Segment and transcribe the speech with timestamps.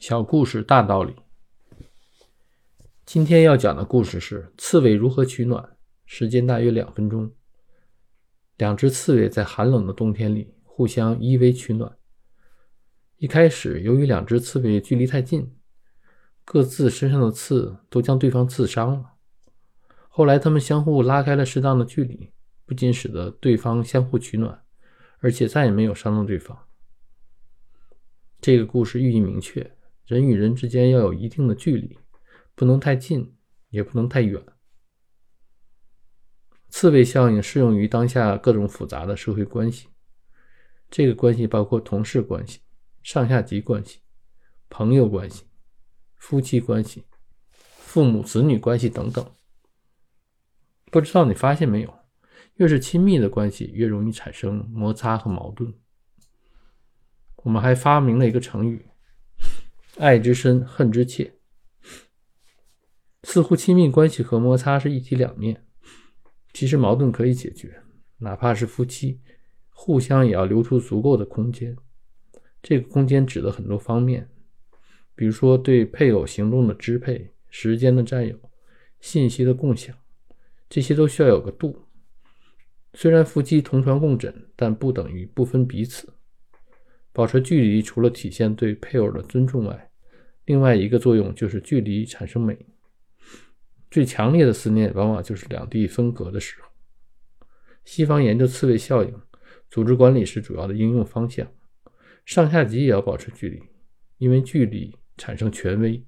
[0.00, 1.14] 小故事大道理。
[3.04, 5.76] 今天要讲的故事是刺猬如何取暖，
[6.06, 7.30] 时间大约两分钟。
[8.56, 11.98] 两只刺猬在寒冷的冬天里互相依偎取暖。
[13.18, 15.54] 一开始，由于两只刺猬距离太近，
[16.46, 19.16] 各自身上的刺都将对方刺伤了。
[20.08, 22.32] 后来，它们相互拉开了适当的距离，
[22.64, 24.62] 不仅使得对方相互取暖，
[25.18, 26.58] 而且再也没有伤到对方。
[28.40, 29.76] 这个故事寓意明确：
[30.10, 31.96] 人与人之间要有一定的距离，
[32.56, 33.36] 不能太近，
[33.68, 34.44] 也不能太远。
[36.68, 39.86] 刺猬效应适用于当下各种复杂的社会关系。
[40.90, 42.58] 这个关系包括同事关系、
[43.04, 44.00] 上下级关系、
[44.68, 45.44] 朋友关系、
[46.16, 47.04] 夫妻关系、
[47.52, 49.24] 父母子女关系等等。
[50.90, 51.98] 不知道你发现没有，
[52.54, 55.72] 越是亲密的关系，越容易产生摩擦和矛盾。
[57.36, 58.84] 我们还发明了一个成语
[59.98, 61.34] ：“爱之深，恨之切。”
[63.24, 65.66] 似乎亲密关系和摩擦是一体两面。
[66.52, 67.82] 其实矛盾可以解决，
[68.18, 69.20] 哪怕是夫妻，
[69.68, 71.76] 互相也要留出足够的空间。
[72.62, 74.28] 这个空间指的很多方面，
[75.14, 78.36] 比如说对配偶行动的支配、时间的占有、
[79.00, 79.96] 信息的共享，
[80.68, 81.86] 这些都需要有个度。
[82.94, 86.12] 虽然夫妻同床共枕，但不等于不分彼此。
[87.20, 89.90] 保持距离，除了体现对配偶的尊重外，
[90.46, 92.58] 另外一个作用就是距离产生美。
[93.90, 96.68] 最强烈的思念，往往就是两地分隔的时候。
[97.84, 99.14] 西方研究刺猬效应，
[99.68, 101.46] 组织管理是主要的应用方向。
[102.24, 103.62] 上下级也要保持距离，
[104.16, 106.02] 因为距离产生权威。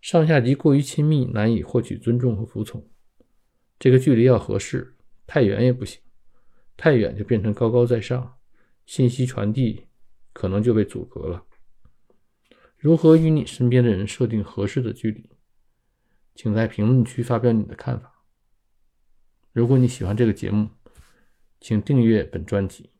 [0.00, 2.88] 上下级过于亲密，难以获取尊重和服从。
[3.76, 4.94] 这个距离要合适，
[5.26, 6.00] 太远也不行，
[6.76, 8.36] 太远就变成高高在上，
[8.86, 9.87] 信息传递
[10.38, 11.44] 可能就被阻隔了。
[12.76, 15.28] 如何与你身边的人设定合适的距离？
[16.36, 18.22] 请在评论区发表你的看法。
[19.52, 20.70] 如果你喜欢这个节目，
[21.58, 22.92] 请订阅本专辑。